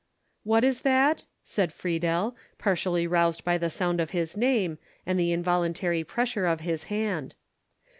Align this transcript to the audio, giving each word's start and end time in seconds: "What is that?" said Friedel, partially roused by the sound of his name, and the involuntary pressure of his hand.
"What 0.43 0.63
is 0.63 0.81
that?" 0.81 1.25
said 1.43 1.71
Friedel, 1.71 2.35
partially 2.57 3.05
roused 3.05 3.43
by 3.45 3.59
the 3.59 3.69
sound 3.69 4.01
of 4.01 4.09
his 4.09 4.35
name, 4.35 4.79
and 5.05 5.19
the 5.19 5.31
involuntary 5.31 6.03
pressure 6.03 6.47
of 6.47 6.61
his 6.61 6.85
hand. 6.85 7.35